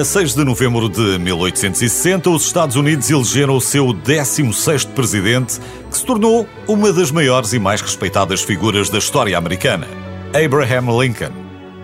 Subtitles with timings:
[0.00, 5.60] A 6 de novembro de 1860, os Estados Unidos elegeram o seu 16º presidente,
[5.90, 9.86] que se tornou uma das maiores e mais respeitadas figuras da história americana,
[10.28, 11.32] Abraham Lincoln.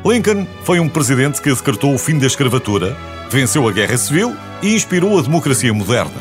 [0.02, 2.96] Lincoln foi um presidente que decretou o fim da escravatura,
[3.30, 6.16] venceu a Guerra Civil e inspirou a democracia moderna.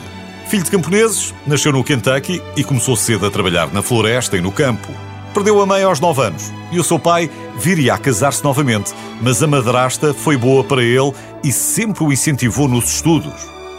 [0.49, 4.51] Filho de camponeses, nasceu no Kentucky e começou cedo a trabalhar na floresta e no
[4.51, 4.91] campo.
[5.35, 9.43] Perdeu a mãe aos 9 anos e o seu pai viria a casar-se novamente, mas
[9.43, 11.11] a madrasta foi boa para ele
[11.43, 13.33] e sempre o incentivou nos estudos.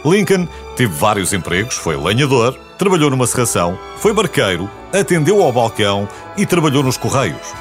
[0.05, 6.07] Lincoln teve vários empregos, foi lenhador, trabalhou numa serração, foi barqueiro, atendeu ao balcão
[6.37, 7.55] e trabalhou nos correios.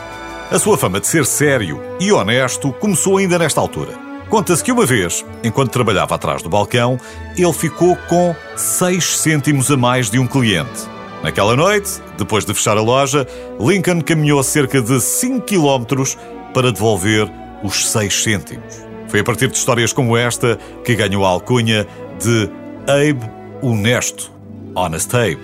[0.51, 3.99] A sua fama de ser sério e honesto começou ainda nesta altura.
[4.29, 7.01] Conta-se que uma vez, enquanto trabalhava atrás do balcão,
[7.35, 10.96] ele ficou com 6 cêntimos a mais de um cliente.
[11.23, 13.27] Naquela noite, depois de fechar a loja,
[13.59, 16.17] Lincoln caminhou cerca de 5 quilómetros
[16.53, 17.31] para devolver
[17.63, 18.87] os 6 cêntimos.
[19.09, 21.87] Foi a partir de histórias como esta que ganhou a alcunha
[22.23, 22.51] de
[22.83, 23.31] Abe
[23.63, 24.31] Honesto,
[24.75, 25.39] Honest Abe.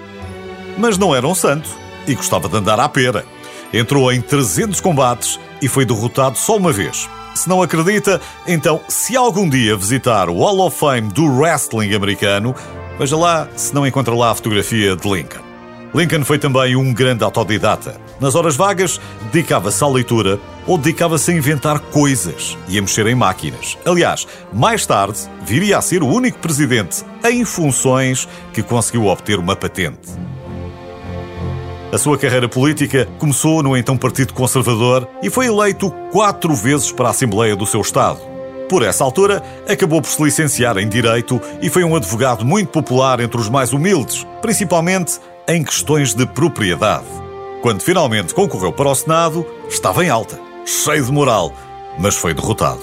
[0.76, 1.68] Mas não era um santo
[2.06, 3.24] e gostava de andar à pera.
[3.72, 7.08] Entrou em 300 combates e foi derrotado só uma vez.
[7.34, 12.54] Se não acredita, então, se algum dia visitar o Hall of Fame do wrestling americano,
[12.98, 15.51] veja lá se não encontra lá a fotografia de Lincoln.
[15.94, 18.00] Lincoln foi também um grande autodidata.
[18.18, 18.98] Nas horas vagas,
[19.30, 23.76] dedicava-se à leitura ou dedicava-se a inventar coisas e a mexer em máquinas.
[23.84, 29.54] Aliás, mais tarde, viria a ser o único presidente em funções que conseguiu obter uma
[29.54, 30.08] patente.
[31.92, 37.08] A sua carreira política começou no então Partido Conservador e foi eleito quatro vezes para
[37.08, 38.18] a Assembleia do seu Estado.
[38.66, 43.20] Por essa altura, acabou por se licenciar em Direito e foi um advogado muito popular
[43.20, 47.06] entre os mais humildes, principalmente em questões de propriedade.
[47.60, 51.52] Quando finalmente concorreu para o Senado, estava em alta, cheio de moral,
[51.98, 52.80] mas foi derrotado.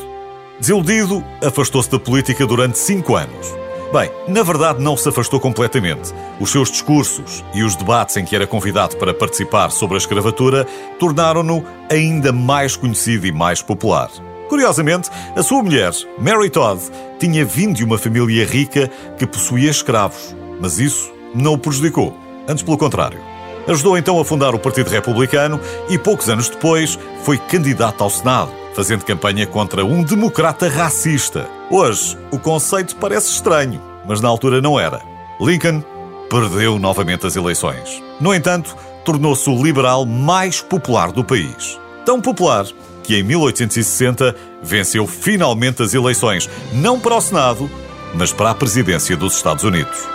[0.59, 3.53] Desiludido, afastou-se da política durante cinco anos.
[3.91, 6.13] Bem, na verdade não se afastou completamente.
[6.39, 10.65] Os seus discursos e os debates em que era convidado para participar sobre a escravatura
[10.99, 14.09] tornaram-no ainda mais conhecido e mais popular.
[14.47, 16.81] Curiosamente, a sua mulher, Mary Todd,
[17.19, 22.28] tinha vindo de uma família rica que possuía escravos, mas isso não o prejudicou.
[22.49, 23.19] Antes, pelo contrário.
[23.67, 28.51] Ajudou então a fundar o Partido Republicano e, poucos anos depois, foi candidato ao Senado,
[28.73, 31.47] fazendo campanha contra um democrata racista.
[31.69, 34.99] Hoje, o conceito parece estranho, mas na altura não era.
[35.39, 35.83] Lincoln
[36.27, 38.01] perdeu novamente as eleições.
[38.19, 41.79] No entanto, tornou-se o liberal mais popular do país.
[42.03, 42.65] Tão popular
[43.03, 47.69] que em 1860 venceu finalmente as eleições, não para o Senado,
[48.15, 50.07] mas para a presidência dos Estados Unidos.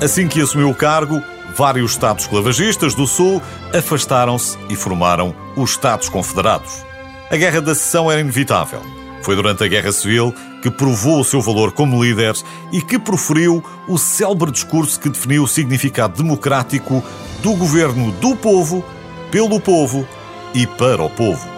[0.00, 1.22] Assim que assumiu o cargo,
[1.56, 3.42] vários Estados esclavagistas do Sul
[3.72, 6.84] afastaram-se e formaram os Estados Confederados.
[7.30, 8.82] A Guerra da Seção era inevitável.
[9.22, 12.34] Foi durante a Guerra Civil que provou o seu valor como líder
[12.70, 17.02] e que proferiu o célebre discurso que definiu o significado democrático
[17.42, 18.84] do governo do povo,
[19.30, 20.06] pelo povo
[20.54, 21.48] e para o povo.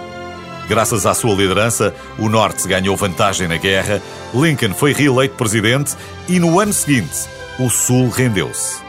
[0.68, 4.00] Graças à sua liderança, o Norte ganhou vantagem na guerra,
[4.32, 5.96] Lincoln foi reeleito presidente
[6.28, 8.80] e no ano seguinte o Sul rendeu-se.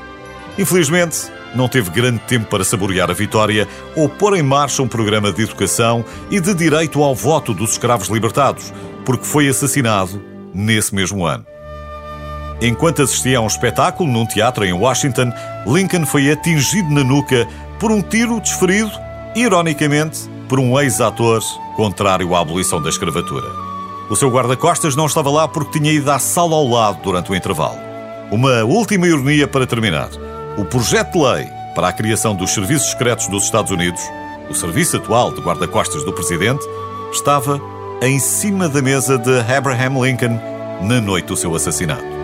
[0.57, 5.31] Infelizmente, não teve grande tempo para saborear a vitória ou pôr em marcha um programa
[5.31, 8.73] de educação e de direito ao voto dos escravos libertados,
[9.05, 10.21] porque foi assassinado
[10.53, 11.45] nesse mesmo ano.
[12.61, 15.31] Enquanto assistia a um espetáculo num teatro em Washington,
[15.65, 17.47] Lincoln foi atingido na nuca
[17.79, 18.91] por um tiro desferido,
[19.33, 21.41] ironicamente, por um ex-ator
[21.77, 23.47] contrário à abolição da escravatura.
[24.09, 27.35] O seu guarda-costas não estava lá porque tinha ido à sala ao lado durante o
[27.35, 27.88] intervalo.
[28.31, 30.09] Uma última ironia para terminar.
[30.55, 34.01] O projeto de lei para a criação dos serviços secretos dos Estados Unidos,
[34.49, 36.63] o serviço atual de guarda-costas do presidente,
[37.11, 37.59] estava
[38.03, 40.39] em cima da mesa de Abraham Lincoln
[40.81, 42.18] na noite do seu assassinato.